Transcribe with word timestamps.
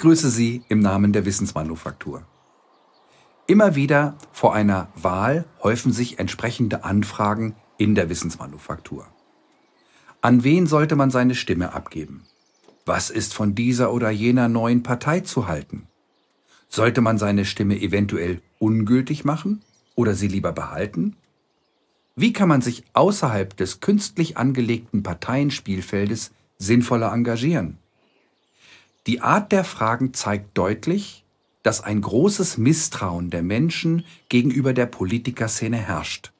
Ich 0.00 0.02
grüße 0.02 0.30
Sie 0.30 0.62
im 0.70 0.80
Namen 0.80 1.12
der 1.12 1.26
Wissensmanufaktur. 1.26 2.22
Immer 3.46 3.74
wieder 3.74 4.16
vor 4.32 4.54
einer 4.54 4.88
Wahl 4.94 5.44
häufen 5.62 5.92
sich 5.92 6.18
entsprechende 6.18 6.84
Anfragen 6.84 7.54
in 7.76 7.94
der 7.94 8.08
Wissensmanufaktur. 8.08 9.06
An 10.22 10.42
wen 10.42 10.66
sollte 10.66 10.96
man 10.96 11.10
seine 11.10 11.34
Stimme 11.34 11.74
abgeben? 11.74 12.22
Was 12.86 13.10
ist 13.10 13.34
von 13.34 13.54
dieser 13.54 13.92
oder 13.92 14.08
jener 14.08 14.48
neuen 14.48 14.82
Partei 14.82 15.20
zu 15.20 15.48
halten? 15.48 15.86
Sollte 16.70 17.02
man 17.02 17.18
seine 17.18 17.44
Stimme 17.44 17.78
eventuell 17.78 18.40
ungültig 18.58 19.26
machen 19.26 19.60
oder 19.96 20.14
sie 20.14 20.28
lieber 20.28 20.52
behalten? 20.52 21.16
Wie 22.16 22.32
kann 22.32 22.48
man 22.48 22.62
sich 22.62 22.84
außerhalb 22.94 23.54
des 23.54 23.80
künstlich 23.80 24.38
angelegten 24.38 25.02
Parteienspielfeldes 25.02 26.30
sinnvoller 26.56 27.12
engagieren? 27.12 27.79
Die 29.06 29.20
Art 29.20 29.52
der 29.52 29.64
Fragen 29.64 30.12
zeigt 30.12 30.56
deutlich, 30.56 31.24
dass 31.62 31.82
ein 31.82 32.00
großes 32.00 32.58
Misstrauen 32.58 33.30
der 33.30 33.42
Menschen 33.42 34.04
gegenüber 34.28 34.72
der 34.72 34.86
Politikerszene 34.86 35.76
herrscht. 35.76 36.32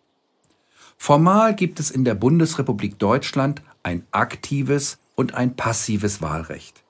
Formal 0.96 1.54
gibt 1.54 1.80
es 1.80 1.91
in 1.91 2.04
der 2.04 2.15
Bundesrepublik 2.15 2.98
Deutschland 2.98 3.62
ein 3.82 4.06
aktives 4.10 4.98
und 5.15 5.34
ein 5.34 5.56
passives 5.56 6.20
Wahlrecht. 6.20 6.82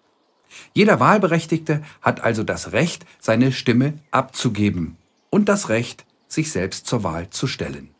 Jeder 0.75 0.99
Wahlberechtigte 0.99 1.83
hat 2.03 2.21
also 2.21 2.43
das 2.43 2.73
Recht, 2.73 3.07
seine 3.21 3.53
Stimme 3.53 3.95
abzugeben 4.11 4.97
und 5.31 5.49
das 5.49 5.69
Recht, 5.69 6.05
sich 6.27 6.51
selbst 6.51 6.87
zur 6.87 7.05
Wahl 7.05 7.31
zu 7.31 7.47
stellen. 7.47 7.91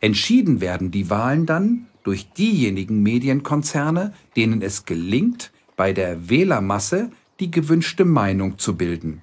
Entschieden 0.00 0.60
werden 0.60 0.90
die 0.90 1.10
Wahlen 1.10 1.46
dann 1.46 1.86
durch 2.04 2.32
diejenigen 2.32 3.02
Medienkonzerne, 3.02 4.14
denen 4.36 4.62
es 4.62 4.84
gelingt, 4.84 5.52
bei 5.76 5.92
der 5.92 6.28
Wählermasse 6.28 7.10
die 7.38 7.50
gewünschte 7.50 8.04
Meinung 8.04 8.58
zu 8.58 8.76
bilden. 8.76 9.22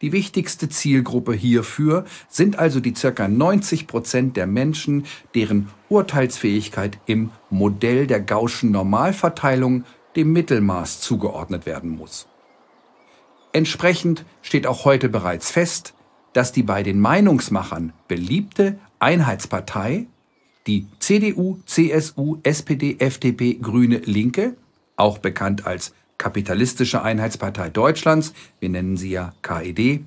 Die 0.00 0.12
wichtigste 0.12 0.68
Zielgruppe 0.68 1.32
hierfür 1.32 2.04
sind 2.28 2.58
also 2.58 2.80
die 2.80 2.94
circa 2.94 3.28
90 3.28 3.86
Prozent 3.86 4.36
der 4.36 4.48
Menschen, 4.48 5.06
deren 5.34 5.68
Urteilsfähigkeit 5.88 6.98
im 7.06 7.30
Modell 7.50 8.08
der 8.08 8.20
Gaußschen 8.20 8.72
Normalverteilung 8.72 9.84
dem 10.16 10.32
Mittelmaß 10.32 11.00
zugeordnet 11.00 11.66
werden 11.66 11.90
muss. 11.90 12.26
Entsprechend 13.52 14.24
steht 14.40 14.66
auch 14.66 14.84
heute 14.84 15.08
bereits 15.08 15.50
fest, 15.50 15.94
dass 16.32 16.52
die 16.52 16.62
bei 16.62 16.82
den 16.82 16.98
Meinungsmachern 16.98 17.92
beliebte 18.08 18.78
Einheitspartei, 18.98 20.06
die 20.66 20.86
CDU, 20.98 21.58
CSU, 21.66 22.38
SPD, 22.42 22.96
FDP, 22.98 23.54
Grüne, 23.54 23.98
Linke, 23.98 24.56
auch 24.96 25.18
bekannt 25.18 25.66
als 25.66 25.92
Kapitalistische 26.22 27.02
Einheitspartei 27.02 27.68
Deutschlands, 27.68 28.32
wir 28.60 28.68
nennen 28.68 28.96
sie 28.96 29.10
ja 29.10 29.32
KED, 29.42 30.04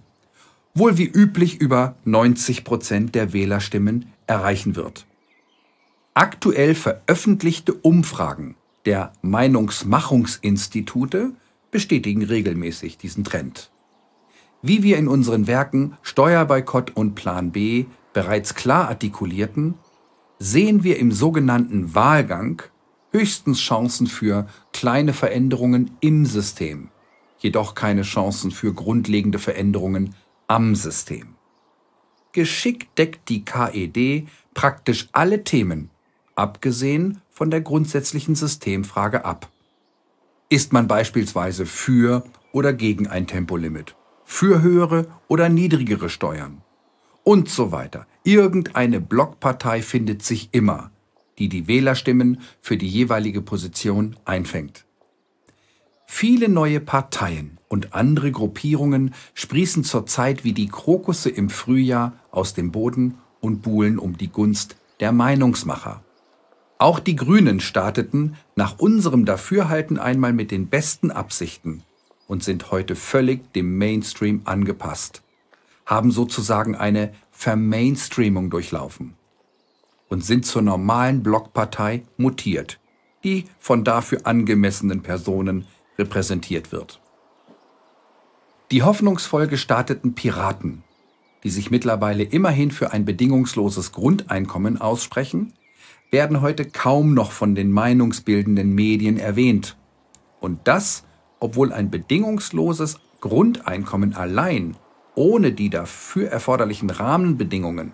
wohl 0.74 0.98
wie 0.98 1.08
üblich 1.08 1.60
über 1.60 1.96
90 2.06 2.64
Prozent 2.64 3.16
der 3.16 3.34
Wählerstimmen 3.34 4.14
erreichen 4.26 4.78
wird. 4.78 5.06
Aktuell 6.14 6.74
veröffentlichte 6.74 7.74
Umfragen 7.74 8.56
der 8.86 9.12
Meinungsmachungsinstitute 9.24 11.34
bestätigen 11.70 12.24
regelmäßig 12.24 12.98
diesen 12.98 13.26
Trend. 13.26 13.70
Wie 14.62 14.84
wir 14.84 14.98
in 14.98 15.10
unseren 15.10 15.48
Werken 15.48 15.98
Steuerboykott 16.02 16.96
und 16.96 17.16
Plan 17.16 17.52
B 17.52 17.88
bereits 18.14 18.56
klar 18.56 18.88
artikulierten, 18.88 19.74
sehen 20.40 20.86
wir 20.86 20.98
im 20.98 21.12
sogenannten 21.12 21.94
Wahlgang 21.94 22.62
höchstens 23.12 23.60
Chancen 23.60 24.08
für 24.08 24.48
kleine 24.86 25.14
Veränderungen 25.14 25.98
im 26.00 26.28
System, 26.28 26.92
jedoch 27.40 27.74
keine 27.74 28.04
Chancen 28.04 28.52
für 28.52 28.72
grundlegende 28.72 29.40
Veränderungen 29.40 30.14
am 30.46 30.76
System. 30.76 31.38
Geschickt 32.34 32.96
deckt 33.00 33.28
die 33.30 33.44
KED 33.44 34.28
praktisch 34.54 35.10
alle 35.12 35.44
Themen, 35.44 35.90
abgesehen 36.36 37.22
von 37.32 37.50
der 37.50 37.62
grundsätzlichen 37.62 38.36
Systemfrage 38.36 39.26
ab. 39.26 39.50
Ist 40.50 40.72
man 40.72 40.88
beispielsweise 40.88 41.66
für 41.66 42.24
oder 42.52 42.72
gegen 42.72 43.08
ein 43.08 43.26
Tempolimit, 43.26 43.96
für 44.24 44.62
höhere 44.62 45.08
oder 45.28 45.50
niedrigere 45.50 46.10
Steuern 46.10 46.62
und 47.24 47.50
so 47.50 47.72
weiter. 47.72 48.06
Irgendeine 48.24 49.02
Blockpartei 49.02 49.82
findet 49.82 50.22
sich 50.22 50.50
immer, 50.52 50.92
die 51.38 51.50
die 51.50 51.68
Wählerstimmen 51.68 52.42
für 52.62 52.78
die 52.78 52.88
jeweilige 52.88 53.42
Position 53.42 54.16
einfängt. 54.26 54.86
Viele 56.08 56.50
neue 56.50 56.80
Parteien 56.80 57.58
und 57.68 57.94
andere 57.94 58.32
Gruppierungen 58.32 59.14
sprießen 59.34 59.84
zurzeit 59.84 60.44
wie 60.44 60.54
die 60.54 60.68
Krokusse 60.68 61.30
im 61.30 61.50
Frühjahr 61.50 62.14
aus 62.32 62.54
dem 62.54 62.72
Boden 62.72 63.16
und 63.42 63.62
buhlen 63.62 64.00
um 64.00 64.18
die 64.18 64.30
Gunst 64.30 64.78
der 65.00 65.12
Meinungsmacher. 65.12 66.04
Auch 66.78 67.00
die 67.00 67.16
Grünen 67.16 67.60
starteten 67.60 68.36
nach 68.56 68.80
unserem 68.80 69.26
Dafürhalten 69.26 69.98
einmal 69.98 70.34
mit 70.34 70.52
den 70.52 70.68
besten 70.68 71.10
Absichten 71.10 71.84
und 72.28 72.44
sind 72.44 72.72
heute 72.72 72.96
völlig 72.96 73.52
dem 73.54 73.78
Mainstream 73.78 74.42
angepasst, 74.46 75.22
haben 75.86 76.12
sozusagen 76.12 76.76
eine 76.76 77.14
Vermainstreamung 77.32 78.50
durchlaufen 78.50 79.16
und 80.16 80.24
sind 80.24 80.46
zur 80.46 80.62
normalen 80.62 81.24
Blockpartei 81.24 82.04
mutiert, 82.16 82.80
die 83.26 83.44
von 83.60 83.84
dafür 83.84 84.20
angemessenen 84.24 85.04
Personen 85.04 85.66
repräsentiert 86.00 86.72
wird. 86.72 87.02
Die 88.72 88.82
hoffnungsvoll 88.82 89.48
gestarteten 89.48 90.16
Piraten, 90.16 90.86
die 91.44 91.50
sich 91.50 91.70
mittlerweile 91.70 92.24
immerhin 92.24 92.72
für 92.72 92.94
ein 92.94 93.04
bedingungsloses 93.04 93.92
Grundeinkommen 93.92 94.80
aussprechen, 94.80 95.52
werden 96.12 96.40
heute 96.40 96.64
kaum 96.64 97.14
noch 97.14 97.34
von 97.34 97.54
den 97.54 97.70
meinungsbildenden 97.70 98.74
Medien 98.74 99.18
erwähnt. 99.18 99.76
Und 100.40 100.62
das, 100.64 101.04
obwohl 101.42 101.74
ein 101.74 101.92
bedingungsloses 101.92 103.02
Grundeinkommen 103.20 104.14
allein 104.14 104.78
ohne 105.16 105.52
die 105.52 105.70
dafür 105.70 106.30
erforderlichen 106.30 106.90
Rahmenbedingungen 106.90 107.92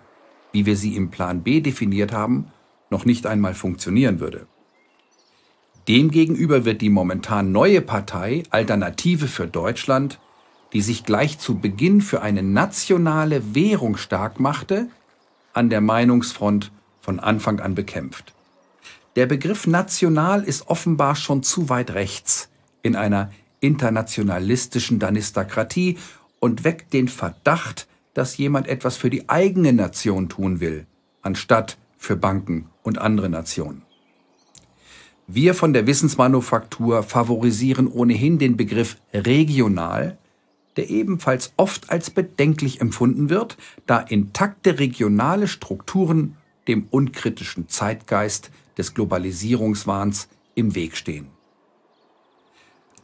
wie 0.52 0.66
wir 0.66 0.76
sie 0.76 0.96
im 0.96 1.10
Plan 1.10 1.42
B 1.42 1.60
definiert 1.60 2.12
haben, 2.12 2.46
noch 2.90 3.04
nicht 3.04 3.26
einmal 3.26 3.54
funktionieren 3.54 4.20
würde. 4.20 4.46
Demgegenüber 5.88 6.64
wird 6.64 6.80
die 6.80 6.90
momentan 6.90 7.50
neue 7.50 7.80
Partei 7.80 8.44
Alternative 8.50 9.26
für 9.26 9.48
Deutschland, 9.48 10.20
die 10.72 10.80
sich 10.80 11.04
gleich 11.04 11.38
zu 11.38 11.58
Beginn 11.58 12.00
für 12.00 12.22
eine 12.22 12.42
nationale 12.42 13.54
Währung 13.54 13.96
stark 13.96 14.38
machte, 14.38 14.88
an 15.52 15.70
der 15.70 15.80
Meinungsfront 15.80 16.70
von 17.00 17.18
Anfang 17.18 17.60
an 17.60 17.74
bekämpft. 17.74 18.32
Der 19.16 19.26
Begriff 19.26 19.66
national 19.66 20.44
ist 20.44 20.68
offenbar 20.68 21.16
schon 21.16 21.42
zu 21.42 21.68
weit 21.68 21.90
rechts 21.90 22.48
in 22.82 22.96
einer 22.96 23.30
internationalistischen 23.60 24.98
Danistakratie 24.98 25.98
und 26.40 26.64
weckt 26.64 26.92
den 26.92 27.08
Verdacht, 27.08 27.86
dass 28.14 28.36
jemand 28.36 28.68
etwas 28.68 28.96
für 28.96 29.10
die 29.10 29.28
eigene 29.28 29.72
Nation 29.72 30.28
tun 30.28 30.60
will, 30.60 30.86
anstatt 31.22 31.78
für 31.96 32.16
Banken 32.16 32.68
und 32.82 32.98
andere 32.98 33.28
Nationen. 33.28 33.82
Wir 35.26 35.54
von 35.54 35.72
der 35.72 35.86
Wissensmanufaktur 35.86 37.02
favorisieren 37.02 37.86
ohnehin 37.86 38.38
den 38.38 38.56
Begriff 38.56 38.96
regional, 39.14 40.18
der 40.76 40.90
ebenfalls 40.90 41.52
oft 41.56 41.90
als 41.90 42.10
bedenklich 42.10 42.80
empfunden 42.80 43.30
wird, 43.30 43.56
da 43.86 44.00
intakte 44.00 44.78
regionale 44.78 45.46
Strukturen 45.46 46.36
dem 46.68 46.86
unkritischen 46.90 47.68
Zeitgeist 47.68 48.50
des 48.78 48.94
Globalisierungswahns 48.94 50.28
im 50.54 50.74
Weg 50.74 50.96
stehen. 50.96 51.31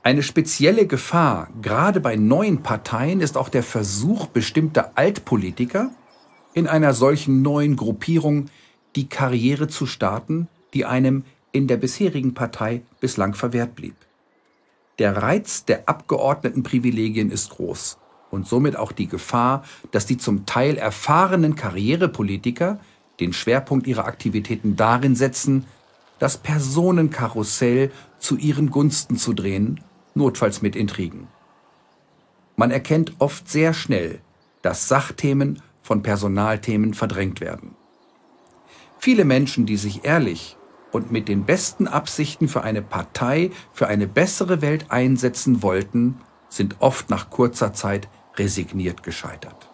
Eine 0.03 0.23
spezielle 0.23 0.87
Gefahr, 0.87 1.49
gerade 1.61 2.01
bei 2.01 2.17
neuen 2.17 2.63
Parteien, 2.63 3.21
ist 3.21 3.37
auch 3.37 3.49
der 3.49 3.65
Versuch 3.65 4.27
bestimmter 4.27 4.93
Altpolitiker, 4.95 5.91
in 6.55 6.67
einer 6.67 6.95
solchen 6.95 7.43
neuen 7.43 7.77
Gruppierung 7.77 8.47
die 8.97 9.09
Karriere 9.09 9.69
zu 9.69 9.87
starten, 9.87 10.49
die 10.73 10.85
einem 10.85 11.25
in 11.53 11.67
der 11.67 11.77
bisherigen 11.77 12.33
Partei 12.33 12.83
bislang 13.01 13.35
verwehrt 13.35 13.75
blieb. 13.75 13.97
Der 14.99 15.17
Reiz 15.17 15.65
der 15.65 15.89
Abgeordnetenprivilegien 15.89 17.31
ist 17.31 17.51
groß 17.51 17.99
und 18.31 18.47
somit 18.47 18.77
auch 18.77 18.93
die 18.93 19.09
Gefahr, 19.09 19.65
dass 19.91 20.07
die 20.07 20.17
zum 20.17 20.47
Teil 20.47 20.77
erfahrenen 20.77 21.55
Karrierepolitiker 21.55 22.79
den 23.21 23.33
Schwerpunkt 23.33 23.87
ihrer 23.87 24.07
Aktivitäten 24.07 24.77
darin 24.77 25.17
setzen, 25.17 25.67
das 26.19 26.37
Personenkarussell 26.37 27.91
zu 28.19 28.37
ihren 28.37 28.71
Gunsten 28.71 29.17
zu 29.17 29.33
drehen 29.33 29.81
notfalls 30.19 30.61
mit 30.61 30.77
Intrigen. 30.77 31.29
Man 32.57 32.71
erkennt 32.71 33.15
oft 33.19 33.49
sehr 33.49 33.73
schnell, 33.73 34.21
dass 34.61 34.89
Sachthemen 34.89 35.63
von 35.81 36.03
Personalthemen 36.03 36.93
verdrängt 36.93 37.41
werden. 37.41 37.75
Viele 38.99 39.25
Menschen, 39.25 39.65
die 39.65 39.77
sich 39.77 40.05
ehrlich 40.05 40.57
und 40.93 41.13
mit 41.13 41.29
den 41.29 41.45
besten 41.45 41.87
Absichten 41.87 42.49
für 42.49 42.63
eine 42.63 42.83
Partei, 42.83 43.51
für 43.73 43.87
eine 43.87 44.07
bessere 44.07 44.61
Welt 44.61 44.91
einsetzen 44.91 45.63
wollten, 45.63 46.21
sind 46.49 46.77
oft 46.81 47.11
nach 47.11 47.31
kurzer 47.31 47.73
Zeit 47.73 48.09
resigniert 48.37 49.03
gescheitert. 49.03 49.69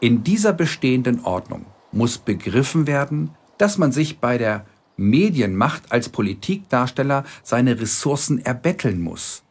In 0.00 0.24
dieser 0.24 0.52
bestehenden 0.52 1.24
Ordnung 1.24 1.66
muss 1.90 2.18
begriffen 2.18 2.86
werden, 2.86 3.34
dass 3.58 3.78
man 3.78 3.92
sich 3.92 4.20
bei 4.20 4.38
der 4.38 4.66
Medienmacht 4.96 5.92
als 5.92 6.08
Politikdarsteller 6.08 7.24
seine 7.42 7.80
Ressourcen 7.80 8.44
erbetteln 8.44 9.00
muss. 9.00 9.42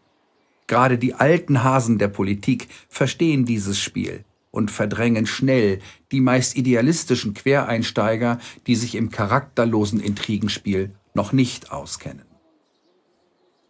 Gerade 0.68 0.98
die 0.98 1.14
alten 1.14 1.64
Hasen 1.64 1.98
der 1.98 2.08
Politik 2.08 2.68
verstehen 2.90 3.46
dieses 3.46 3.80
Spiel 3.80 4.26
und 4.52 4.72
verdrängen 4.72 5.28
schnell 5.28 5.80
die 6.12 6.22
meist 6.22 6.56
idealistischen 6.56 7.34
Quereinsteiger, 7.34 8.40
die 8.68 8.76
sich 8.76 8.96
im 8.96 9.12
charakterlosen 9.12 10.00
Intrigenspiel 10.00 10.96
noch 11.14 11.34
nicht 11.34 11.72
auskennen. 11.72 12.26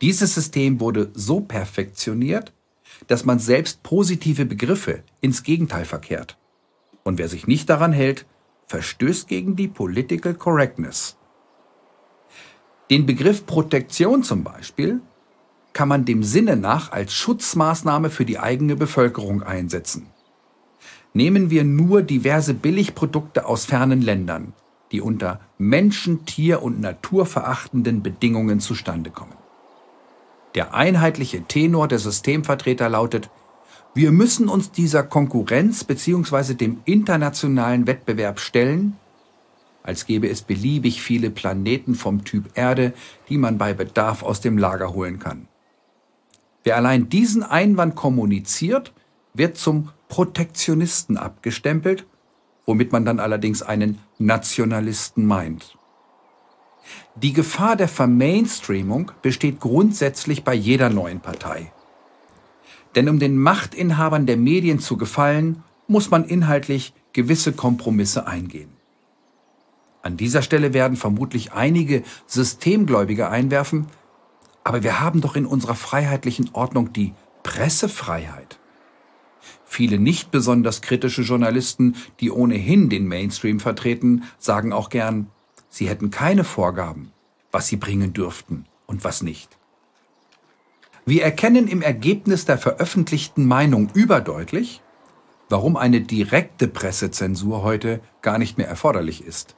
Dieses 0.02 0.36
System 0.36 0.80
wurde 0.80 1.10
so 1.14 1.42
perfektioniert, 1.42 2.54
dass 3.08 3.26
man 3.26 3.40
selbst 3.40 3.84
positive 3.84 4.46
Begriffe 4.46 5.04
ins 5.22 5.44
Gegenteil 5.44 5.86
verkehrt. 5.86 6.38
Und 7.04 7.18
wer 7.18 7.30
sich 7.30 7.48
nicht 7.48 7.70
daran 7.70 7.94
hält, 7.94 8.26
verstößt 8.68 9.28
gegen 9.28 9.56
die 9.56 9.68
Political 9.68 10.34
Correctness. 10.34 11.18
Den 12.92 13.06
Begriff 13.08 13.46
Protektion 13.46 14.22
zum 14.22 14.44
Beispiel 14.44 15.02
kann 15.74 15.88
man 15.88 16.06
dem 16.06 16.24
Sinne 16.24 16.56
nach 16.56 16.92
als 16.92 17.14
Schutzmaßnahme 17.14 18.10
für 18.10 18.26
die 18.26 18.40
eigene 18.40 18.76
Bevölkerung 18.76 19.42
einsetzen. 19.42 20.08
Nehmen 21.14 21.50
wir 21.50 21.64
nur 21.64 22.02
diverse 22.04 22.54
Billigprodukte 22.54 23.46
aus 23.46 23.66
fernen 23.66 24.02
Ländern, 24.02 24.54
die 24.92 25.02
unter 25.02 25.40
menschen-, 25.58 26.26
tier- 26.26 26.62
und 26.62 26.80
naturverachtenden 26.80 28.04
Bedingungen 28.04 28.60
zustande 28.60 29.10
kommen. 29.10 29.36
Der 30.54 30.74
einheitliche 30.74 31.44
Tenor 31.44 31.88
der 31.88 32.00
Systemvertreter 32.00 32.88
lautet, 32.88 33.30
wir 33.94 34.12
müssen 34.12 34.48
uns 34.48 34.72
dieser 34.72 35.04
Konkurrenz 35.04 35.84
bzw. 35.84 36.54
dem 36.54 36.82
internationalen 36.86 37.88
Wettbewerb 37.88 38.40
stellen, 38.40 38.98
als 39.86 40.08
gäbe 40.08 40.28
es 40.28 40.42
beliebig 40.42 41.02
viele 41.02 41.30
Planeten 41.30 41.94
vom 41.94 42.24
Typ 42.24 42.58
Erde, 42.58 42.94
die 43.30 43.38
man 43.38 43.60
bei 43.60 43.74
Bedarf 43.74 44.24
aus 44.24 44.42
dem 44.42 44.58
Lager 44.58 44.94
holen 44.94 45.20
kann. 45.20 45.48
Wer 46.64 46.76
allein 46.76 47.08
diesen 47.10 47.44
Einwand 47.44 47.96
kommuniziert, 47.96 48.94
wird 49.36 49.58
zum 49.58 49.90
Protektionisten 50.10 51.18
abgestempelt, 51.18 52.08
womit 52.66 52.92
man 52.92 53.06
dann 53.06 53.20
allerdings 53.20 53.62
einen 53.62 54.00
Nationalisten 54.18 55.26
meint. 55.28 55.78
Die 57.16 57.34
Gefahr 57.34 57.76
der 57.76 57.88
Vermainstreamung 57.88 59.12
besteht 59.22 59.60
grundsätzlich 59.60 60.44
bei 60.44 60.56
jeder 60.56 60.90
neuen 60.90 61.20
Partei. 61.20 61.72
Denn 62.96 63.08
um 63.08 63.20
den 63.20 63.38
Machtinhabern 63.38 64.26
der 64.26 64.38
Medien 64.38 64.80
zu 64.80 64.98
gefallen, 64.98 65.64
muss 65.88 66.10
man 66.10 66.26
inhaltlich 66.26 66.94
gewisse 67.14 67.54
Kompromisse 67.54 68.26
eingehen. 68.26 68.75
An 70.06 70.18
dieser 70.18 70.44
Stelle 70.44 70.76
werden 70.76 70.98
vermutlich 70.98 71.54
einige 71.54 72.04
Systemgläubige 72.28 73.28
einwerfen, 73.28 73.88
aber 74.64 74.84
wir 74.84 75.00
haben 75.00 75.20
doch 75.20 75.36
in 75.36 75.48
unserer 75.48 75.74
freiheitlichen 75.74 76.52
Ordnung 76.54 76.94
die 76.94 77.16
Pressefreiheit. 77.42 78.60
Viele 79.66 79.98
nicht 79.98 80.30
besonders 80.30 80.84
kritische 80.84 81.24
Journalisten, 81.24 81.96
die 82.20 82.30
ohnehin 82.30 82.88
den 82.88 83.08
Mainstream 83.08 83.60
vertreten, 83.60 84.26
sagen 84.38 84.74
auch 84.74 84.90
gern, 84.90 85.32
sie 85.70 85.90
hätten 85.90 86.12
keine 86.12 86.44
Vorgaben, 86.44 87.12
was 87.52 87.68
sie 87.68 87.78
bringen 87.78 88.14
dürften 88.14 88.66
und 88.86 89.04
was 89.04 89.24
nicht. 89.24 89.58
Wir 91.08 91.24
erkennen 91.24 91.68
im 91.68 91.82
Ergebnis 91.82 92.46
der 92.46 92.60
veröffentlichten 92.60 93.48
Meinung 93.48 93.90
überdeutlich, 93.96 94.84
warum 95.50 95.76
eine 95.76 96.02
direkte 96.02 96.68
Pressezensur 96.68 97.64
heute 97.64 98.02
gar 98.22 98.38
nicht 98.38 98.60
mehr 98.60 98.68
erforderlich 98.68 99.24
ist. 99.24 99.56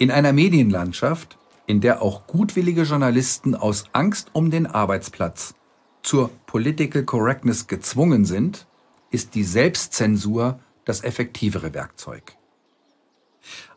In 0.00 0.10
einer 0.10 0.32
Medienlandschaft, 0.32 1.36
in 1.66 1.82
der 1.82 2.00
auch 2.00 2.26
gutwillige 2.26 2.84
Journalisten 2.84 3.54
aus 3.54 3.84
Angst 3.92 4.30
um 4.32 4.50
den 4.50 4.66
Arbeitsplatz 4.66 5.54
zur 6.02 6.30
Political 6.46 7.02
Correctness 7.02 7.66
gezwungen 7.66 8.24
sind, 8.24 8.66
ist 9.10 9.34
die 9.34 9.44
Selbstzensur 9.44 10.58
das 10.86 11.04
effektivere 11.04 11.74
Werkzeug. 11.74 12.32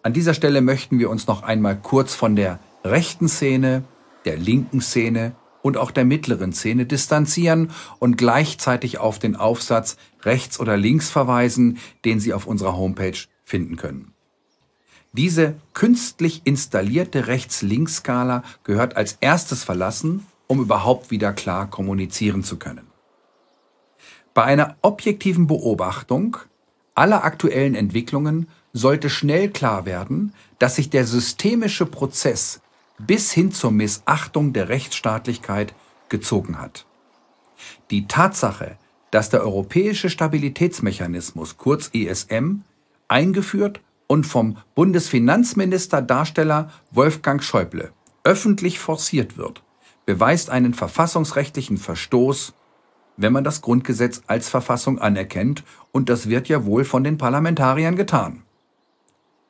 An 0.02 0.14
dieser 0.14 0.34
Stelle 0.34 0.62
möchten 0.62 0.98
wir 0.98 1.10
uns 1.10 1.28
noch 1.28 1.44
einmal 1.44 1.76
kurz 1.76 2.16
von 2.16 2.38
der 2.38 2.60
rechten 2.86 3.28
Szene, 3.28 3.84
der 4.24 4.38
linken 4.38 4.80
Szene 4.80 5.36
und 5.62 5.76
auch 5.76 5.92
der 5.92 6.06
mittleren 6.06 6.54
Szene 6.54 6.86
distanzieren 6.86 7.72
und 8.00 8.18
gleichzeitig 8.18 8.98
auf 8.98 9.20
den 9.20 9.36
Aufsatz 9.36 9.98
rechts 10.22 10.58
oder 10.58 10.78
links 10.78 11.10
verweisen, 11.10 11.80
den 12.06 12.22
Sie 12.22 12.32
auf 12.32 12.48
unserer 12.48 12.78
Homepage 12.78 13.18
finden 13.44 13.76
können. 13.76 14.13
Diese 15.14 15.56
künstlich 15.74 16.42
installierte 16.44 17.28
Rechts-Links-Skala 17.28 18.44
gehört 18.64 18.98
als 18.98 19.18
erstes 19.22 19.64
verlassen, 19.64 20.26
um 20.48 20.60
überhaupt 20.60 21.12
wieder 21.12 21.34
klar 21.34 21.70
kommunizieren 21.70 22.44
zu 22.44 22.58
können. 22.58 22.88
Bei 24.34 24.44
einer 24.44 24.76
objektiven 24.82 25.46
Beobachtung 25.46 26.38
aller 26.96 27.24
aktuellen 27.24 27.76
Entwicklungen 27.76 28.48
sollte 28.74 29.12
schnell 29.12 29.52
klar 29.52 29.86
werden, 29.86 30.34
dass 30.58 30.78
sich 30.78 30.90
der 30.90 31.06
systemische 31.06 31.86
Prozess 31.86 32.60
bis 32.98 33.32
hin 33.32 33.52
zur 33.52 33.72
Missachtung 33.72 34.52
der 34.52 34.70
Rechtsstaatlichkeit 34.70 35.76
gezogen 36.10 36.60
hat. 36.60 36.88
Die 37.92 38.08
Tatsache, 38.08 38.78
dass 39.12 39.30
der 39.30 39.42
Europäische 39.42 40.10
Stabilitätsmechanismus 40.10 41.58
kurz 41.58 41.92
ESM 41.94 42.62
eingeführt 43.08 43.80
und 44.08 44.26
vom 44.26 44.58
Bundesfinanzminister 44.76 46.02
Darsteller 46.02 46.70
Wolfgang 46.92 47.44
Schäuble 47.44 47.92
öffentlich 48.24 48.80
forciert 48.80 49.38
wird, 49.38 49.64
beweist 50.06 50.50
einen 50.50 50.74
verfassungsrechtlichen 50.74 51.78
Verstoß 51.78 52.54
wenn 53.18 53.34
man 53.34 53.44
das 53.44 53.62
Grundgesetz 53.62 54.22
als 54.28 54.50
Verfassung 54.50 55.00
anerkennt, 55.00 55.64
und 55.92 56.10
das 56.10 56.30
wird 56.30 56.48
ja 56.50 56.66
wohl 56.66 56.84
von 56.86 57.04
den 57.04 57.18
Parlamentariern 57.18 57.96
getan. 57.96 58.44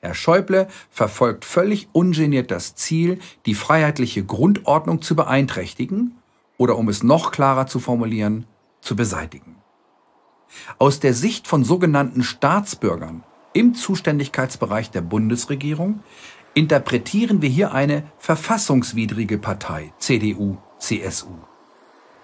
Herr 0.01 0.13
Schäuble 0.13 0.67
verfolgt 0.89 1.45
völlig 1.45 1.87
ungeniert 1.93 2.51
das 2.51 2.75
Ziel, 2.75 3.19
die 3.45 3.55
freiheitliche 3.55 4.25
Grundordnung 4.25 5.01
zu 5.01 5.15
beeinträchtigen 5.15 6.15
oder 6.57 6.77
um 6.77 6.89
es 6.89 7.03
noch 7.03 7.31
klarer 7.31 7.67
zu 7.67 7.79
formulieren, 7.79 8.45
zu 8.81 8.97
beseitigen. 8.97 9.55
Aus 10.77 10.99
der 10.99 11.13
Sicht 11.13 11.47
von 11.47 11.63
sogenannten 11.63 12.21
Staatsbürgern 12.21 13.23
im 13.53 13.73
Zuständigkeitsbereich 13.75 14.91
der 14.91 15.01
Bundesregierung 15.01 16.01
interpretieren 16.53 17.41
wir 17.41 17.49
hier 17.49 17.73
eine 17.73 18.03
verfassungswidrige 18.17 19.37
Partei, 19.37 19.93
CDU, 19.99 20.57
CSU. 20.77 21.29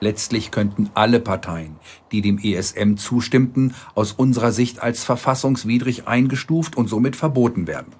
Letztlich 0.01 0.51
könnten 0.51 0.89
alle 0.93 1.19
Parteien, 1.19 1.75
die 2.12 2.21
dem 2.21 2.38
ESM 2.38 2.95
zustimmten, 2.95 3.75
aus 3.95 4.13
unserer 4.13 4.51
Sicht 4.51 4.81
als 4.81 5.03
verfassungswidrig 5.03 6.07
eingestuft 6.07 6.77
und 6.77 6.88
somit 6.88 7.15
verboten 7.15 7.67
werden. 7.67 7.93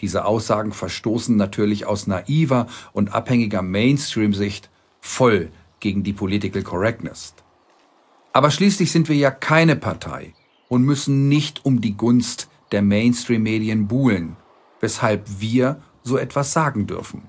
Diese 0.00 0.24
Aussagen 0.24 0.72
verstoßen 0.72 1.36
natürlich 1.36 1.86
aus 1.86 2.06
naiver 2.06 2.66
und 2.92 3.12
abhängiger 3.12 3.62
Mainstream-Sicht 3.62 4.70
voll 5.00 5.50
gegen 5.80 6.02
die 6.04 6.12
Political 6.12 6.62
Correctness. 6.62 7.34
Aber 8.32 8.50
schließlich 8.50 8.92
sind 8.92 9.08
wir 9.08 9.16
ja 9.16 9.30
keine 9.30 9.76
Partei 9.76 10.32
und 10.68 10.82
müssen 10.82 11.28
nicht 11.28 11.64
um 11.64 11.80
die 11.80 11.96
Gunst 11.96 12.48
der 12.72 12.82
Mainstream-Medien 12.82 13.86
buhlen, 13.86 14.36
weshalb 14.80 15.40
wir 15.40 15.80
so 16.02 16.18
etwas 16.18 16.52
sagen 16.52 16.86
dürfen. 16.86 17.28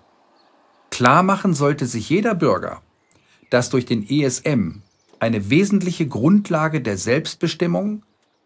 Klar 0.92 1.24
machen 1.24 1.54
sollte 1.54 1.86
sich 1.86 2.10
jeder 2.10 2.36
Bürger, 2.36 2.82
dass 3.50 3.70
durch 3.70 3.86
den 3.86 4.10
ESM 4.10 4.82
eine 5.20 5.50
wesentliche 5.50 6.08
Grundlage 6.08 6.82
der 6.82 6.98
Selbstbestimmung 6.98 8.04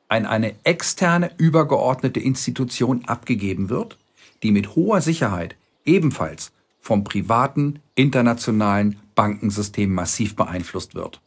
an 0.07 0.25
eine 0.25 0.55
externe 0.63 1.31
übergeordnete 1.37 2.19
Institution 2.19 3.05
abgegeben 3.05 3.69
wird, 3.69 3.97
die 4.43 4.51
mit 4.51 4.75
hoher 4.75 5.01
Sicherheit 5.01 5.55
ebenfalls 5.85 6.51
vom 6.79 7.03
privaten 7.03 7.79
internationalen 7.95 8.97
Bankensystem 9.15 9.93
massiv 9.93 10.35
beeinflusst 10.35 10.95
wird. 10.95 11.21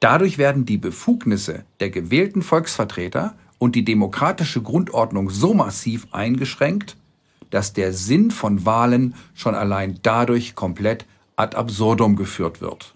Dadurch 0.00 0.38
werden 0.38 0.64
die 0.64 0.78
Befugnisse 0.78 1.64
der 1.80 1.90
gewählten 1.90 2.42
Volksvertreter 2.42 3.34
und 3.58 3.74
die 3.74 3.84
demokratische 3.84 4.62
Grundordnung 4.62 5.30
so 5.30 5.54
massiv 5.54 6.06
eingeschränkt, 6.12 6.96
dass 7.50 7.72
der 7.72 7.92
Sinn 7.92 8.30
von 8.30 8.64
Wahlen 8.64 9.14
schon 9.34 9.54
allein 9.54 9.98
dadurch 10.02 10.54
komplett 10.54 11.06
ad 11.34 11.56
absurdum 11.56 12.14
geführt 12.14 12.60
wird. 12.60 12.94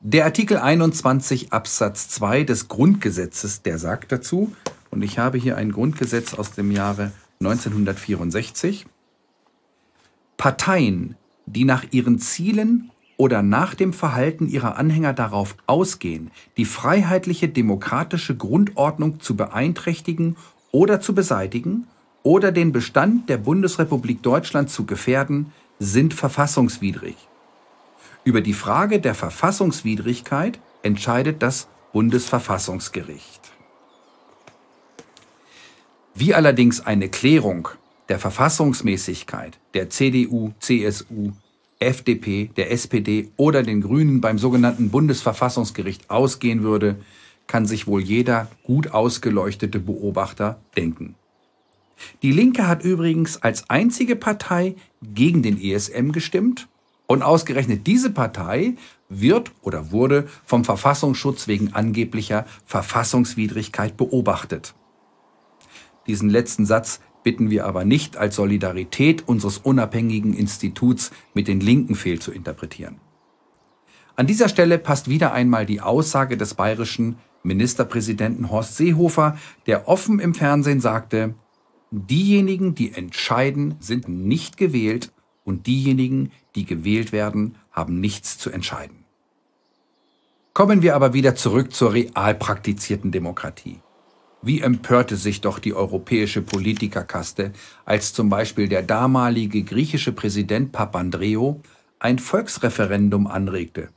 Der 0.00 0.26
Artikel 0.26 0.58
21 0.58 1.52
Absatz 1.52 2.08
2 2.10 2.44
des 2.44 2.68
Grundgesetzes, 2.68 3.62
der 3.62 3.78
sagt 3.78 4.12
dazu, 4.12 4.54
und 4.90 5.02
ich 5.02 5.18
habe 5.18 5.38
hier 5.38 5.56
ein 5.56 5.72
Grundgesetz 5.72 6.34
aus 6.34 6.52
dem 6.52 6.70
Jahre 6.70 7.12
1964, 7.40 8.86
Parteien, 10.36 11.16
die 11.46 11.64
nach 11.64 11.84
ihren 11.90 12.18
Zielen 12.18 12.90
oder 13.16 13.42
nach 13.42 13.74
dem 13.74 13.92
Verhalten 13.92 14.48
ihrer 14.48 14.76
Anhänger 14.76 15.12
darauf 15.12 15.56
ausgehen, 15.66 16.30
die 16.56 16.64
freiheitliche 16.64 17.48
demokratische 17.48 18.36
Grundordnung 18.36 19.20
zu 19.20 19.36
beeinträchtigen 19.36 20.36
oder 20.72 21.00
zu 21.00 21.14
beseitigen 21.14 21.86
oder 22.22 22.52
den 22.52 22.72
Bestand 22.72 23.28
der 23.28 23.38
Bundesrepublik 23.38 24.22
Deutschland 24.22 24.70
zu 24.70 24.86
gefährden, 24.86 25.52
sind 25.78 26.14
verfassungswidrig. 26.14 27.16
Über 28.24 28.40
die 28.40 28.54
Frage 28.54 29.00
der 29.00 29.14
Verfassungswidrigkeit 29.14 30.58
entscheidet 30.82 31.42
das 31.42 31.68
Bundesverfassungsgericht. 31.92 33.52
Wie 36.14 36.34
allerdings 36.34 36.80
eine 36.80 37.08
Klärung 37.08 37.68
der 38.08 38.18
Verfassungsmäßigkeit 38.18 39.58
der 39.74 39.90
CDU, 39.90 40.52
CSU, 40.60 41.32
FDP, 41.86 42.50
der 42.56 42.70
SPD 42.70 43.30
oder 43.36 43.62
den 43.62 43.80
Grünen 43.80 44.20
beim 44.20 44.38
sogenannten 44.38 44.90
Bundesverfassungsgericht 44.90 46.10
ausgehen 46.10 46.62
würde, 46.62 46.96
kann 47.46 47.66
sich 47.66 47.86
wohl 47.86 48.02
jeder 48.02 48.48
gut 48.62 48.92
ausgeleuchtete 48.92 49.78
Beobachter 49.78 50.58
denken. 50.76 51.14
Die 52.22 52.32
Linke 52.32 52.66
hat 52.66 52.84
übrigens 52.84 53.42
als 53.42 53.68
einzige 53.70 54.16
Partei 54.16 54.74
gegen 55.02 55.42
den 55.42 55.60
ESM 55.60 56.10
gestimmt 56.10 56.68
und 57.06 57.22
ausgerechnet 57.22 57.86
diese 57.86 58.10
Partei 58.10 58.74
wird 59.08 59.52
oder 59.62 59.92
wurde 59.92 60.26
vom 60.44 60.64
Verfassungsschutz 60.64 61.46
wegen 61.46 61.72
angeblicher 61.72 62.46
Verfassungswidrigkeit 62.66 63.96
beobachtet. 63.96 64.74
Diesen 66.06 66.28
letzten 66.30 66.66
Satz 66.66 67.00
bitten 67.24 67.50
wir 67.50 67.66
aber 67.66 67.84
nicht 67.84 68.16
als 68.16 68.36
Solidarität 68.36 69.26
unseres 69.26 69.58
unabhängigen 69.58 70.34
Instituts 70.34 71.10
mit 71.34 71.48
den 71.48 71.58
Linken 71.58 71.96
fehl 71.96 72.20
zu 72.20 72.30
interpretieren. 72.30 73.00
An 74.14 74.28
dieser 74.28 74.48
Stelle 74.48 74.78
passt 74.78 75.08
wieder 75.08 75.32
einmal 75.32 75.66
die 75.66 75.80
Aussage 75.80 76.36
des 76.36 76.54
bayerischen 76.54 77.16
Ministerpräsidenten 77.42 78.50
Horst 78.50 78.76
Seehofer, 78.76 79.36
der 79.66 79.88
offen 79.88 80.20
im 80.20 80.34
Fernsehen 80.34 80.80
sagte, 80.80 81.34
diejenigen, 81.90 82.74
die 82.74 82.92
entscheiden, 82.92 83.74
sind 83.80 84.08
nicht 84.08 84.56
gewählt 84.56 85.12
und 85.44 85.66
diejenigen, 85.66 86.30
die 86.54 86.64
gewählt 86.64 87.12
werden, 87.12 87.56
haben 87.72 88.00
nichts 88.00 88.38
zu 88.38 88.50
entscheiden. 88.50 89.04
Kommen 90.54 90.82
wir 90.82 90.94
aber 90.94 91.12
wieder 91.12 91.34
zurück 91.34 91.72
zur 91.72 91.92
real 91.92 92.34
praktizierten 92.34 93.10
Demokratie. 93.10 93.80
Wie 94.44 94.60
empörte 94.60 95.16
sich 95.16 95.40
doch 95.40 95.58
die 95.58 95.72
europäische 95.72 96.42
Politikerkaste, 96.42 97.52
als 97.86 98.12
zum 98.12 98.28
Beispiel 98.28 98.68
der 98.68 98.82
damalige 98.82 99.62
griechische 99.62 100.12
Präsident 100.12 100.70
Papandreou 100.70 101.62
ein 101.98 102.18
Volksreferendum 102.18 103.26
anregte. 103.26 103.88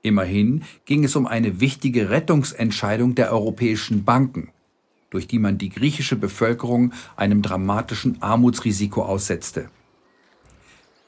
Immerhin 0.00 0.62
ging 0.86 1.04
es 1.04 1.14
um 1.14 1.26
eine 1.26 1.60
wichtige 1.60 2.08
Rettungsentscheidung 2.08 3.14
der 3.14 3.32
europäischen 3.32 4.04
Banken, 4.04 4.48
durch 5.10 5.26
die 5.26 5.38
man 5.38 5.58
die 5.58 5.68
griechische 5.68 6.16
Bevölkerung 6.16 6.94
einem 7.14 7.42
dramatischen 7.42 8.22
Armutsrisiko 8.22 9.02
aussetzte. 9.02 9.68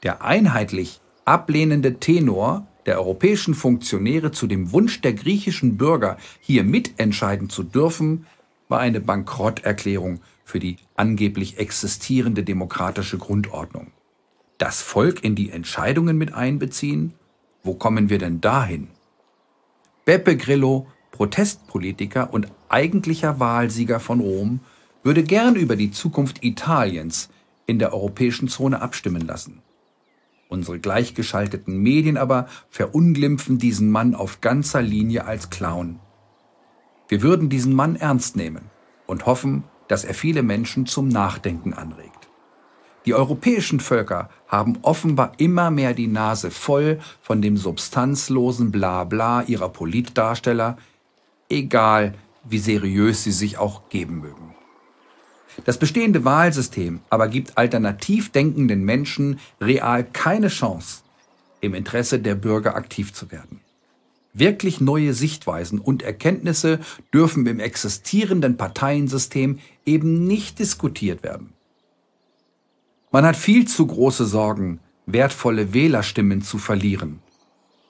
Der 0.03 0.23
einheitlich 0.23 1.01
ablehnende 1.25 1.99
Tenor 1.99 2.67
der 2.85 2.99
europäischen 2.99 3.55
Funktionäre 3.55 4.31
zu 4.31 4.45
dem 4.45 4.71
Wunsch 4.71 5.01
der 5.01 5.13
griechischen 5.13 5.75
Bürger, 5.75 6.17
hier 6.39 6.63
mitentscheiden 6.63 7.49
zu 7.49 7.63
dürfen, 7.63 8.27
war 8.67 8.79
eine 8.79 8.99
Bankrotterklärung 8.99 10.21
für 10.43 10.59
die 10.59 10.77
angeblich 10.95 11.57
existierende 11.57 12.43
demokratische 12.43 13.17
Grundordnung. 13.17 13.91
Das 14.57 14.81
Volk 14.81 15.23
in 15.23 15.35
die 15.35 15.49
Entscheidungen 15.49 16.17
mit 16.17 16.33
einbeziehen? 16.33 17.13
Wo 17.63 17.73
kommen 17.73 18.09
wir 18.09 18.19
denn 18.19 18.41
dahin? 18.41 18.87
Beppe 20.05 20.37
Grillo, 20.37 20.87
Protestpolitiker 21.11 22.31
und 22.31 22.47
eigentlicher 22.69 23.39
Wahlsieger 23.39 23.99
von 23.99 24.19
Rom, 24.19 24.59
würde 25.03 25.23
gern 25.23 25.55
über 25.55 25.75
die 25.75 25.91
Zukunft 25.91 26.43
Italiens 26.43 27.29
in 27.65 27.79
der 27.79 27.93
europäischen 27.93 28.47
Zone 28.47 28.81
abstimmen 28.81 29.21
lassen. 29.21 29.61
Unsere 30.47 30.79
gleichgeschalteten 30.79 31.77
Medien 31.77 32.17
aber 32.17 32.47
verunglimpfen 32.69 33.57
diesen 33.57 33.89
Mann 33.89 34.13
auf 34.13 34.41
ganzer 34.41 34.81
Linie 34.81 35.25
als 35.25 35.49
Clown. 35.49 35.99
Wir 37.07 37.21
würden 37.21 37.49
diesen 37.49 37.73
Mann 37.73 37.95
ernst 37.95 38.35
nehmen 38.35 38.69
und 39.05 39.25
hoffen, 39.25 39.63
dass 39.87 40.03
er 40.03 40.13
viele 40.13 40.43
Menschen 40.43 40.85
zum 40.85 41.07
Nachdenken 41.07 41.73
anregt. 41.73 42.27
Die 43.05 43.13
europäischen 43.13 43.79
Völker 43.79 44.29
haben 44.47 44.79
offenbar 44.81 45.33
immer 45.37 45.69
mehr 45.69 45.93
die 45.93 46.07
Nase 46.07 46.49
voll 46.49 46.99
von 47.21 47.41
dem 47.41 47.55
substanzlosen 47.55 48.71
Blabla 48.71 49.43
ihrer 49.43 49.69
Politdarsteller, 49.69 50.77
egal 51.47 52.15
wie 52.43 52.57
seriös 52.57 53.23
sie 53.23 53.31
sich 53.31 53.59
auch 53.59 53.89
geben 53.89 54.21
mögen. 54.21 54.55
Das 55.65 55.77
bestehende 55.77 56.25
Wahlsystem 56.25 57.01
aber 57.09 57.27
gibt 57.27 57.57
alternativ 57.57 58.31
denkenden 58.31 58.83
Menschen 58.83 59.39
real 59.61 60.03
keine 60.03 60.47
Chance, 60.47 61.03
im 61.61 61.75
Interesse 61.75 62.19
der 62.19 62.35
Bürger 62.35 62.75
aktiv 62.75 63.13
zu 63.13 63.31
werden. 63.31 63.61
Wirklich 64.37 64.81
neue 64.81 65.13
Sichtweisen 65.13 65.79
und 65.79 66.03
Erkenntnisse 66.03 66.81
dürfen 67.13 67.45
im 67.45 67.61
existierenden 67.61 68.57
Parteiensystem 68.57 69.59
eben 69.85 70.27
nicht 70.27 70.59
diskutiert 70.59 71.23
werden. 71.23 71.53
Man 73.11 73.23
hat 73.25 73.37
viel 73.37 73.65
zu 73.65 73.87
große 73.87 74.25
Sorgen, 74.25 74.81
wertvolle 75.05 75.73
Wählerstimmen 75.73 76.41
zu 76.41 76.57
verlieren. 76.57 77.19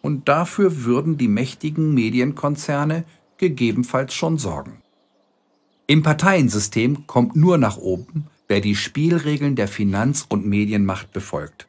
Und 0.03 0.29
dafür 0.29 0.83
würden 0.83 1.17
die 1.17 1.27
mächtigen 1.27 1.95
Medienkonzerne 1.95 3.05
gegebenenfalls 3.39 4.13
schon 4.13 4.37
sorgen. 4.37 4.83
Im 5.87 6.03
Parteiensystem 6.03 7.07
kommt 7.07 7.35
nur 7.35 7.57
nach 7.57 7.77
oben, 7.77 8.27
wer 8.47 8.61
die 8.61 8.75
Spielregeln 8.75 9.55
der 9.55 9.67
Finanz- 9.67 10.27
und 10.29 10.45
Medienmacht 10.45 11.11
befolgt. 11.11 11.67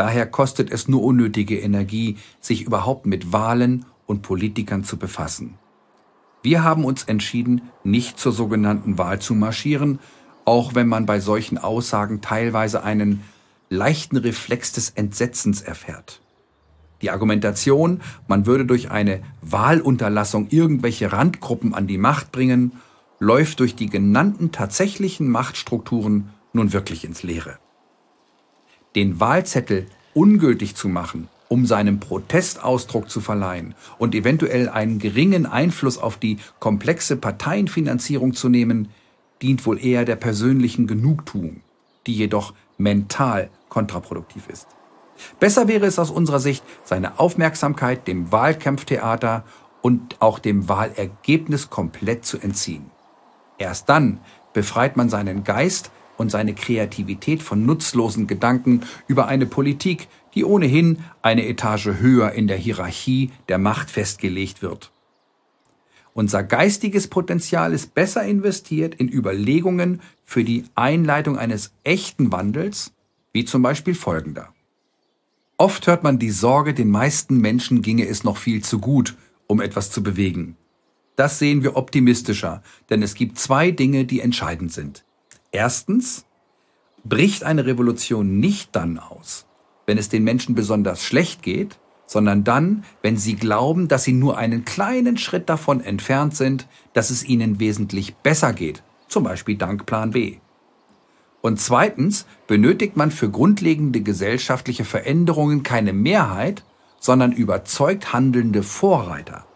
Daher 0.00 0.24
kostet 0.24 0.72
es 0.72 0.88
nur 0.88 1.02
unnötige 1.02 1.60
Energie, 1.60 2.16
sich 2.40 2.62
überhaupt 2.62 3.04
mit 3.04 3.34
Wahlen 3.34 3.84
und 4.06 4.22
Politikern 4.22 4.82
zu 4.82 4.96
befassen. 4.96 5.58
Wir 6.42 6.64
haben 6.64 6.86
uns 6.86 7.04
entschieden, 7.04 7.68
nicht 7.84 8.18
zur 8.18 8.32
sogenannten 8.32 8.96
Wahl 8.96 9.18
zu 9.18 9.34
marschieren, 9.34 9.98
auch 10.46 10.74
wenn 10.74 10.88
man 10.88 11.04
bei 11.04 11.20
solchen 11.20 11.58
Aussagen 11.58 12.22
teilweise 12.22 12.82
einen 12.82 13.22
leichten 13.68 14.16
Reflex 14.16 14.72
des 14.72 14.88
Entsetzens 14.88 15.60
erfährt. 15.60 16.22
Die 17.02 17.10
Argumentation, 17.10 18.00
man 18.26 18.46
würde 18.46 18.64
durch 18.64 18.90
eine 18.90 19.20
Wahlunterlassung 19.42 20.46
irgendwelche 20.48 21.12
Randgruppen 21.12 21.74
an 21.74 21.86
die 21.86 21.98
Macht 21.98 22.32
bringen, 22.32 22.72
läuft 23.18 23.60
durch 23.60 23.74
die 23.74 23.90
genannten 23.90 24.50
tatsächlichen 24.50 25.28
Machtstrukturen 25.28 26.30
nun 26.54 26.72
wirklich 26.72 27.04
ins 27.04 27.22
Leere 27.22 27.58
den 28.94 29.20
Wahlzettel 29.20 29.86
ungültig 30.14 30.74
zu 30.74 30.88
machen, 30.88 31.28
um 31.48 31.66
seinem 31.66 32.00
Protestausdruck 32.00 33.10
zu 33.10 33.20
verleihen 33.20 33.74
und 33.98 34.14
eventuell 34.14 34.68
einen 34.68 34.98
geringen 34.98 35.46
Einfluss 35.46 35.98
auf 35.98 36.16
die 36.16 36.38
komplexe 36.58 37.16
Parteienfinanzierung 37.16 38.34
zu 38.34 38.48
nehmen, 38.48 38.88
dient 39.42 39.64
wohl 39.66 39.84
eher 39.84 40.04
der 40.04 40.16
persönlichen 40.16 40.86
Genugtuung, 40.86 41.62
die 42.06 42.14
jedoch 42.14 42.54
mental 42.78 43.50
kontraproduktiv 43.68 44.48
ist. 44.48 44.66
Besser 45.38 45.68
wäre 45.68 45.86
es 45.86 45.98
aus 45.98 46.10
unserer 46.10 46.40
Sicht, 46.40 46.64
seine 46.84 47.18
Aufmerksamkeit 47.18 48.08
dem 48.08 48.32
Wahlkampftheater 48.32 49.44
und 49.82 50.16
auch 50.20 50.38
dem 50.38 50.68
Wahlergebnis 50.68 51.70
komplett 51.70 52.24
zu 52.24 52.38
entziehen. 52.38 52.90
Erst 53.58 53.88
dann 53.88 54.20
befreit 54.52 54.96
man 54.96 55.08
seinen 55.08 55.44
Geist 55.44 55.90
und 56.20 56.30
seine 56.30 56.52
Kreativität 56.52 57.42
von 57.42 57.64
nutzlosen 57.64 58.26
Gedanken 58.26 58.82
über 59.08 59.26
eine 59.26 59.46
Politik, 59.46 60.06
die 60.34 60.44
ohnehin 60.44 60.98
eine 61.22 61.46
Etage 61.46 61.86
höher 61.98 62.32
in 62.32 62.46
der 62.46 62.58
Hierarchie 62.58 63.30
der 63.48 63.56
Macht 63.56 63.90
festgelegt 63.90 64.60
wird. 64.60 64.92
Unser 66.12 66.42
geistiges 66.42 67.08
Potenzial 67.08 67.72
ist 67.72 67.94
besser 67.94 68.22
investiert 68.22 68.96
in 68.96 69.10
Überlegungen 69.10 70.02
für 70.22 70.44
die 70.44 70.64
Einleitung 70.74 71.38
eines 71.38 71.72
echten 71.84 72.30
Wandels, 72.30 72.92
wie 73.32 73.46
zum 73.46 73.62
Beispiel 73.62 73.94
folgender. 73.94 74.52
Oft 75.56 75.86
hört 75.86 76.02
man 76.02 76.18
die 76.18 76.32
Sorge, 76.32 76.74
den 76.74 76.90
meisten 76.90 77.38
Menschen 77.38 77.80
ginge 77.80 78.06
es 78.06 78.24
noch 78.24 78.36
viel 78.36 78.62
zu 78.62 78.78
gut, 78.78 79.16
um 79.46 79.62
etwas 79.62 79.90
zu 79.90 80.02
bewegen. 80.02 80.58
Das 81.16 81.38
sehen 81.38 81.62
wir 81.62 81.76
optimistischer, 81.76 82.62
denn 82.90 83.02
es 83.02 83.14
gibt 83.14 83.38
zwei 83.38 83.70
Dinge, 83.70 84.04
die 84.04 84.20
entscheidend 84.20 84.70
sind. 84.70 85.02
Erstens 85.52 86.26
bricht 87.04 87.44
eine 87.44 87.66
Revolution 87.66 88.38
nicht 88.38 88.76
dann 88.76 88.98
aus, 88.98 89.46
wenn 89.86 89.98
es 89.98 90.08
den 90.08 90.22
Menschen 90.22 90.54
besonders 90.54 91.02
schlecht 91.02 91.42
geht, 91.42 91.78
sondern 92.06 92.44
dann, 92.44 92.84
wenn 93.02 93.16
sie 93.16 93.36
glauben, 93.36 93.88
dass 93.88 94.04
sie 94.04 94.12
nur 94.12 94.36
einen 94.36 94.64
kleinen 94.64 95.16
Schritt 95.16 95.48
davon 95.48 95.80
entfernt 95.80 96.36
sind, 96.36 96.66
dass 96.92 97.10
es 97.10 97.24
ihnen 97.24 97.60
wesentlich 97.60 98.16
besser 98.16 98.52
geht, 98.52 98.82
zum 99.08 99.24
Beispiel 99.24 99.56
dank 99.56 99.86
Plan 99.86 100.10
B. 100.10 100.38
Und 101.40 101.60
zweitens 101.60 102.26
benötigt 102.46 102.96
man 102.96 103.10
für 103.10 103.30
grundlegende 103.30 104.02
gesellschaftliche 104.02 104.84
Veränderungen 104.84 105.62
keine 105.62 105.92
Mehrheit, 105.92 106.64
sondern 106.98 107.32
überzeugt 107.32 108.12
handelnde 108.12 108.62
Vorreiter. 108.62 109.46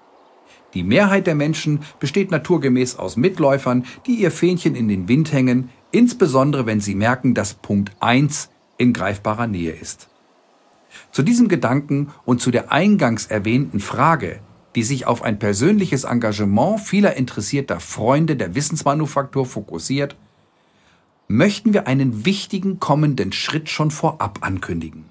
Die 0.75 0.83
Mehrheit 0.83 1.27
der 1.27 1.37
Menschen 1.37 1.81
besteht 2.01 2.31
naturgemäß 2.31 2.99
aus 2.99 3.17
Mitläufern, 3.17 3.85
die 4.07 4.15
ihr 4.17 4.31
Fähnchen 4.31 4.75
in 4.75 4.89
den 4.89 5.09
Wind 5.09 5.33
hängen, 5.33 5.71
insbesondere 5.95 6.67
wenn 6.67 6.81
sie 6.81 6.95
merken, 6.95 7.35
dass 7.35 7.55
Punkt 7.55 7.93
1 8.01 8.51
in 8.79 8.93
greifbarer 8.93 9.47
Nähe 9.47 9.73
ist. 9.73 10.09
Zu 11.13 11.23
diesem 11.23 11.49
Gedanken 11.49 12.13
und 12.25 12.41
zu 12.41 12.51
der 12.51 12.73
eingangs 12.73 13.27
erwähnten 13.27 13.81
Frage, 13.81 14.41
die 14.75 14.83
sich 14.83 15.07
auf 15.07 15.23
ein 15.23 15.39
persönliches 15.39 16.03
Engagement 16.05 16.81
vieler 16.81 17.17
interessierter 17.17 17.79
Freunde 17.79 18.35
der 18.35 18.57
Wissensmanufaktur 18.57 19.47
fokussiert, 19.47 20.17
möchten 21.29 21.73
wir 21.73 21.87
einen 21.87 22.25
wichtigen 22.25 22.81
kommenden 22.81 23.33
Schritt 23.33 23.69
schon 23.69 23.93
vorab 23.93 24.41
ankündigen. 24.43 25.07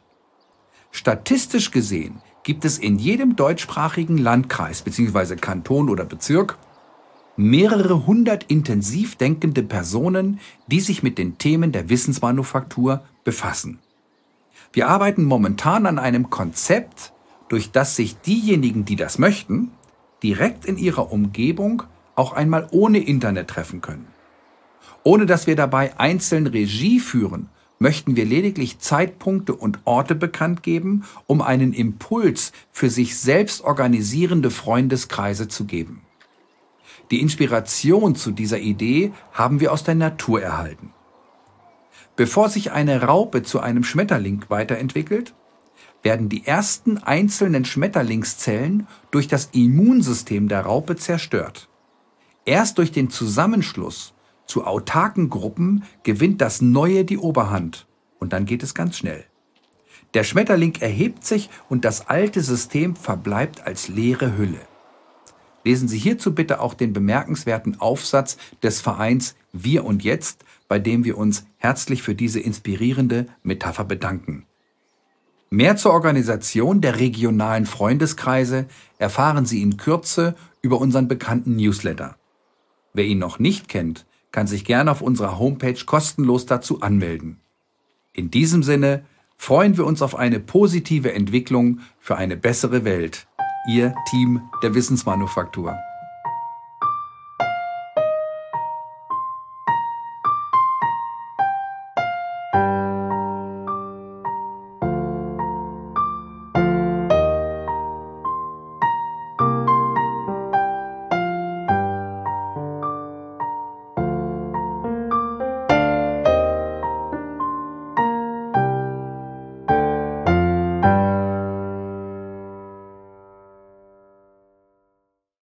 Statistisch 0.92 1.72
gesehen 1.72 2.22
gibt 2.44 2.66
es 2.66 2.78
in 2.78 3.00
jedem 3.00 3.38
deutschsprachigen 3.38 4.18
Landkreis 4.18 4.82
bzw. 4.82 5.38
Kanton 5.38 5.90
oder 5.90 6.04
Bezirk 6.04 6.58
mehrere 7.36 8.06
hundert 8.06 8.44
intensiv 8.44 9.16
denkende 9.16 9.64
Personen, 9.64 10.40
die 10.68 10.80
sich 10.80 11.04
mit 11.04 11.18
den 11.18 11.38
Themen 11.38 11.72
der 11.72 11.90
Wissensmanufaktur 11.90 13.04
befassen. 13.24 13.80
Wir 14.72 14.88
arbeiten 14.88 15.24
momentan 15.24 15.86
an 15.86 16.00
einem 16.00 16.30
Konzept, 16.30 17.14
durch 17.50 17.72
das 17.72 17.96
sich 17.96 18.18
diejenigen, 18.18 18.86
die 18.86 18.96
das 18.96 19.20
möchten, 19.20 19.72
direkt 20.24 20.66
in 20.66 20.78
ihrer 20.78 21.12
Umgebung 21.12 21.84
auch 22.16 22.34
einmal 22.34 22.68
ohne 22.72 23.00
Internet 23.00 23.50
treffen 23.50 23.82
können. 23.82 24.08
Ohne 25.04 25.26
dass 25.26 25.48
wir 25.48 25.56
dabei 25.56 26.00
einzeln 26.00 26.48
Regie 26.48 27.00
führen, 27.00 27.50
möchten 27.78 28.16
wir 28.16 28.26
lediglich 28.26 28.80
Zeitpunkte 28.80 29.54
und 29.54 29.80
Orte 29.84 30.16
bekannt 30.16 30.64
geben, 30.64 31.04
um 31.28 31.42
einen 31.42 31.74
Impuls 31.74 32.54
für 32.72 32.90
sich 32.90 33.18
selbst 33.18 33.62
organisierende 33.62 34.50
Freundeskreise 34.50 35.50
zu 35.50 35.66
geben. 35.66 36.02
Die 37.12 37.22
Inspiration 37.22 38.16
zu 38.16 38.32
dieser 38.32 38.60
Idee 38.60 39.14
haben 39.32 39.60
wir 39.60 39.72
aus 39.72 39.84
der 39.84 39.96
Natur 39.96 40.42
erhalten. 40.42 40.94
Bevor 42.16 42.50
sich 42.50 42.72
eine 42.72 43.02
Raupe 43.02 43.44
zu 43.44 43.60
einem 43.60 43.84
Schmetterling 43.84 44.46
weiterentwickelt, 44.50 45.34
werden 46.04 46.30
die 46.30 46.46
ersten 46.46 46.98
einzelnen 46.98 47.66
Schmetterlingszellen 47.66 48.88
durch 49.10 49.28
das 49.28 49.50
Immunsystem 49.54 50.48
der 50.48 50.62
Raupe 50.62 50.96
zerstört. 50.96 51.70
Erst 52.46 52.78
durch 52.78 52.92
den 52.92 53.10
Zusammenschluss 53.10 54.14
zu 54.46 54.66
autarken 54.66 55.30
Gruppen 55.30 55.84
gewinnt 56.04 56.42
das 56.42 56.62
Neue 56.62 57.06
die 57.06 57.18
Oberhand 57.18 57.88
und 58.20 58.34
dann 58.34 58.46
geht 58.46 58.64
es 58.64 58.76
ganz 58.76 58.98
schnell. 58.98 59.26
Der 60.14 60.24
Schmetterling 60.24 60.76
erhebt 60.80 61.26
sich 61.26 61.50
und 61.70 61.86
das 61.86 62.08
alte 62.08 62.42
System 62.42 62.96
verbleibt 62.96 63.66
als 63.66 63.88
leere 63.88 64.38
Hülle. 64.38 64.60
Lesen 65.64 65.88
Sie 65.88 65.98
hierzu 65.98 66.36
bitte 66.36 66.60
auch 66.60 66.74
den 66.74 66.94
bemerkenswerten 66.94 67.80
Aufsatz 67.80 68.38
des 68.62 68.82
Vereins 68.82 69.36
Wir 69.54 69.86
und 69.86 70.04
Jetzt, 70.04 70.44
bei 70.68 70.80
dem 70.80 71.06
wir 71.06 71.18
uns 71.18 71.46
herzlich 71.58 72.04
für 72.04 72.16
diese 72.16 72.40
inspirierende 72.40 73.28
Metapher 73.44 73.86
bedanken. 73.86 74.46
Mehr 75.50 75.78
zur 75.78 75.94
Organisation 75.94 76.82
der 76.82 77.00
regionalen 77.00 77.66
Freundeskreise 77.66 78.66
erfahren 78.98 79.46
Sie 79.46 79.62
in 79.62 79.78
Kürze 79.78 80.36
über 80.62 80.82
unseren 80.82 81.08
bekannten 81.08 81.56
Newsletter. 81.56 82.18
Wer 82.94 83.06
ihn 83.06 83.20
noch 83.20 83.38
nicht 83.38 83.68
kennt, 83.68 84.06
kann 84.32 84.48
sich 84.48 84.66
gerne 84.66 84.90
auf 84.90 85.02
unserer 85.02 85.38
Homepage 85.38 85.86
kostenlos 85.86 86.48
dazu 86.48 86.82
anmelden. 86.82 87.40
In 88.14 88.32
diesem 88.32 88.64
Sinne 88.64 89.06
freuen 89.38 89.78
wir 89.78 89.86
uns 89.86 90.02
auf 90.02 90.16
eine 90.16 90.40
positive 90.40 91.14
Entwicklung 91.14 91.82
für 92.00 92.16
eine 92.16 92.36
bessere 92.36 92.84
Welt. 92.84 93.28
Ihr 93.66 93.94
Team 94.10 94.50
der 94.62 94.76
Wissensmanufaktur. 94.76 95.78